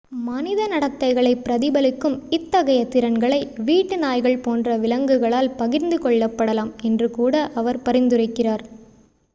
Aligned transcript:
மனித 0.27 0.61
நடத்தைகளை 0.67 1.33
பிரதிபலிக்கும் 1.43 2.15
இத்தகைய 2.29 2.85
திறன்களை 2.85 3.39
வீட்டு 3.59 3.97
நாய்கள் 3.97 4.41
போன்ற 4.41 4.77
விலங்குகளால் 4.77 5.55
பகிர்ந்து 5.55 5.99
கொள்ளப்படலாம் 5.99 6.73
என்று 6.81 7.11
கூட 7.11 7.49
அவர் 7.53 7.83
பரிந்துரைக்கிறார் 7.85 8.65